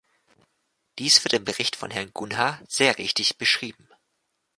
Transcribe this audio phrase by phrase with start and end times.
[0.97, 3.87] Dies wird im Bericht von Herrn Cunha sehr richtig beschrieben.